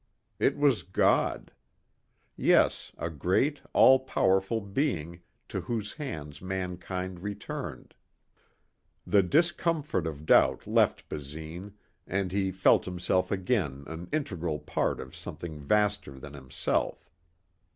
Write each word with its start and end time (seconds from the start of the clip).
It 0.39 0.57
was 0.57 0.81
God. 0.81 1.51
Yes, 2.35 2.91
a 2.97 3.07
great 3.11 3.61
all 3.71 3.99
powerful 3.99 4.59
Being 4.59 5.21
to 5.47 5.61
whose 5.61 5.93
hands 5.93 6.41
mankind 6.41 7.19
returned. 7.19 7.93
The 9.05 9.21
discomfort 9.21 10.07
of 10.07 10.25
doubt 10.25 10.65
left 10.65 11.07
Basine 11.07 11.73
and 12.07 12.31
he 12.31 12.51
felt 12.51 12.85
himself 12.85 13.29
again 13.29 13.83
an 13.85 14.09
integral 14.11 14.57
part 14.57 14.99
of 14.99 15.15
something 15.15 15.59
vaster 15.59 16.13
than 16.19 16.33
himself. 16.33 17.07